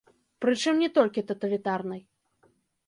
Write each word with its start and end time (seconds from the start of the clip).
Прычым 0.45 0.81
не 0.85 0.89
толькі 0.97 1.27
таталітарнай. 1.31 2.01